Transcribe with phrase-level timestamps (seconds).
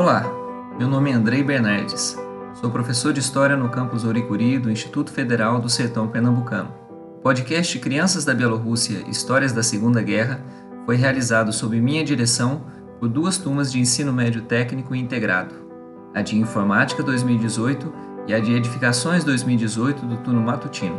[0.00, 0.22] Olá,
[0.78, 2.16] meu nome é Andrei Bernardes.
[2.60, 6.72] Sou professor de História no campus Oricuri do Instituto Federal do Sertão Pernambucano.
[7.16, 10.40] O podcast Crianças da Bielorrússia Histórias da Segunda Guerra
[10.86, 12.62] foi realizado sob minha direção
[13.00, 15.52] por duas turmas de ensino médio técnico integrado,
[16.14, 17.92] a de Informática 2018
[18.28, 20.96] e a de Edificações 2018 do turno matutino.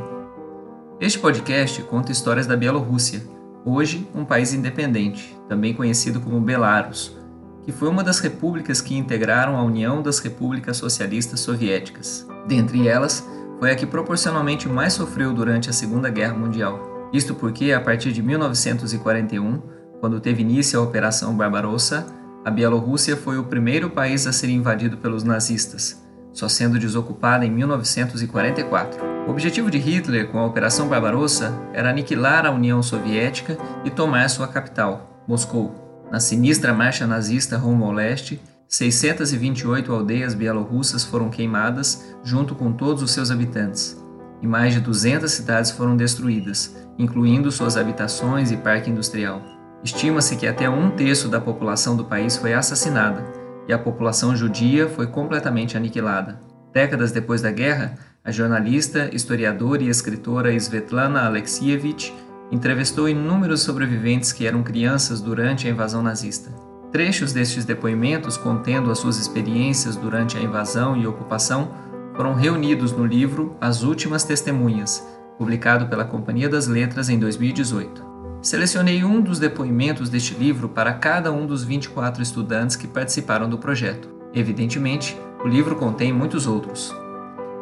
[1.00, 3.24] Este podcast conta histórias da Bielorrússia,
[3.64, 7.18] hoje um país independente, também conhecido como Belarus,
[7.64, 12.28] que foi uma das repúblicas que integraram a União das Repúblicas Socialistas Soviéticas.
[12.48, 13.28] Dentre elas,
[13.60, 17.10] foi a que proporcionalmente mais sofreu durante a Segunda Guerra Mundial.
[17.12, 19.62] Isto porque, a partir de 1941,
[20.00, 22.06] quando teve início a Operação Barbarossa,
[22.46, 27.52] a Bielorrússia foi o primeiro país a ser invadido pelos nazistas, só sendo desocupada em
[27.52, 29.04] 1944.
[29.28, 34.30] O objetivo de Hitler com a Operação Barbarossa era aniquilar a União Soviética e tomar
[34.30, 35.89] sua capital, Moscou.
[36.12, 43.04] Na sinistra marcha nazista rumo ao leste, 628 aldeias bielorrussas foram queimadas junto com todos
[43.04, 44.04] os seus habitantes,
[44.42, 49.42] e mais de 200 cidades foram destruídas, incluindo suas habitações e parque industrial.
[49.84, 53.24] Estima-se que até um terço da população do país foi assassinada,
[53.68, 56.40] e a população judia foi completamente aniquilada.
[56.74, 62.14] Décadas depois da guerra, a jornalista, historiadora e escritora Svetlana Alexievich
[62.52, 66.52] entrevistou inúmeros sobreviventes que eram crianças durante a invasão nazista.
[66.92, 71.72] Trechos destes depoimentos, contendo as suas experiências durante a invasão e ocupação,
[72.16, 78.04] foram reunidos no livro As Últimas Testemunhas, publicado pela Companhia das Letras em 2018.
[78.42, 83.58] Selecionei um dos depoimentos deste livro para cada um dos 24 estudantes que participaram do
[83.58, 84.10] projeto.
[84.34, 86.94] Evidentemente, o livro contém muitos outros.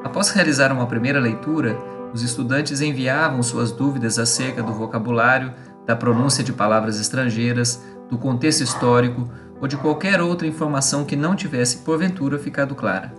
[0.04, 1.78] Após realizar uma primeira leitura,
[2.14, 5.54] os estudantes enviavam suas dúvidas acerca do vocabulário,
[5.86, 9.30] da pronúncia de palavras estrangeiras, do contexto histórico
[9.60, 13.14] ou de qualquer outra informação que não tivesse porventura ficado clara.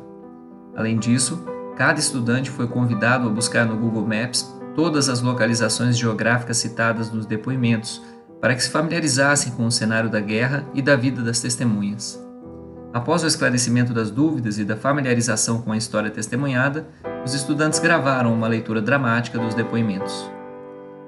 [0.77, 1.45] Além disso,
[1.77, 7.27] cada estudante foi convidado a buscar no Google Maps todas as localizações geográficas citadas nos
[7.27, 8.01] depoimentos,
[8.41, 12.25] para que se familiarizassem com o cenário da guerra e da vida das testemunhas.
[12.93, 16.87] Após o esclarecimento das dúvidas e da familiarização com a história testemunhada,
[17.25, 20.31] os estudantes gravaram uma leitura dramática dos depoimentos.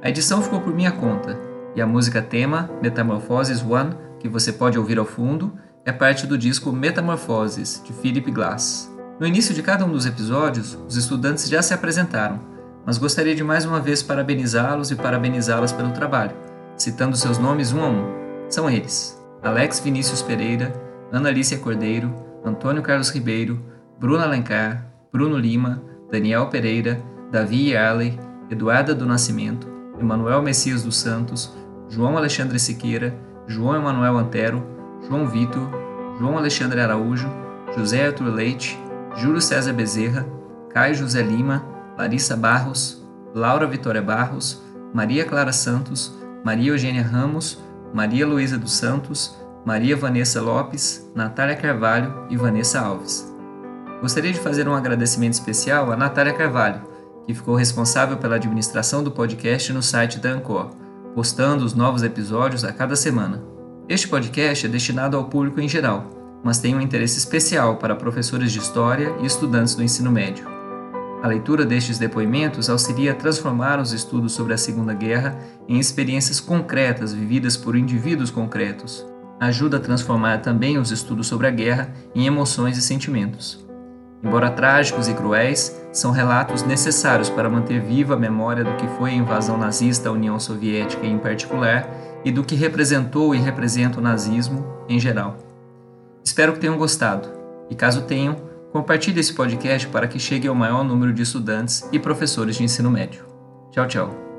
[0.03, 1.38] A edição ficou por minha conta,
[1.75, 5.53] e a música tema, Metamorphoses One, que você pode ouvir ao fundo,
[5.84, 8.91] é parte do disco Metamorphoses, de Philip Glass.
[9.19, 12.41] No início de cada um dos episódios, os estudantes já se apresentaram,
[12.84, 16.34] mas gostaria de mais uma vez parabenizá-los e parabenizá-las pelo trabalho,
[16.76, 18.04] citando seus nomes um a um.
[18.49, 20.72] São eles: Alex Vinícius Pereira,
[21.12, 23.62] Ana Alicia Cordeiro, Antônio Carlos Ribeiro,
[23.99, 28.19] Bruno Alencar, Bruno Lima, Daniel Pereira, Davi Yarley,
[28.50, 31.54] Eduarda do Nascimento, Emanuel Messias dos Santos,
[31.88, 33.15] João Alexandre Siqueira,
[33.47, 34.65] João Emanuel Antero,
[35.06, 35.69] João Vitor,
[36.19, 37.28] João Alexandre Araújo,
[37.76, 38.78] José Arthur Leite,
[39.16, 40.26] Júlio César Bezerra,
[40.70, 41.65] Caio José Lima,
[41.97, 43.04] Larissa Barros,
[43.34, 44.62] Laura Vitória Barros,
[44.93, 47.62] Maria Clara Santos, Maria Eugênia Ramos,
[47.94, 53.29] Maria Luísa dos Santos, Maria Vanessa Lopes, Natália Carvalho e Vanessa Alves.
[54.00, 56.81] Gostaria de fazer um agradecimento especial a Natália Carvalho,
[57.27, 60.71] que ficou responsável pela administração do podcast no site da Ancor,
[61.15, 63.43] postando os novos episódios a cada semana.
[63.87, 68.50] Este podcast é destinado ao público em geral, mas tem um interesse especial para professores
[68.50, 70.49] de história e estudantes do ensino médio.
[71.22, 75.38] A leitura destes depoimentos auxilia a transformar os estudos sobre a Segunda Guerra
[75.69, 79.06] em experiências concretas vividas por indivíduos concretos,
[79.38, 83.69] ajuda a transformar também os estudos sobre a guerra em emoções e sentimentos.
[84.22, 89.10] Embora trágicos e cruéis, são relatos necessários para manter viva a memória do que foi
[89.10, 91.88] a invasão nazista à União Soviética em particular
[92.25, 95.37] e do que representou e representa o nazismo em geral.
[96.22, 97.28] Espero que tenham gostado
[97.70, 98.37] e, caso tenham,
[98.72, 102.90] compartilhe esse podcast para que chegue ao maior número de estudantes e professores de ensino
[102.90, 103.25] médio.
[103.72, 104.30] Tchau, tchau.